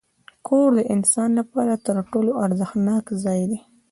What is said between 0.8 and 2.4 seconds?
انسان لپاره تر ټولو